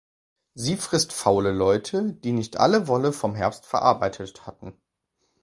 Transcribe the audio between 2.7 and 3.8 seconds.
Wolle vom Herbst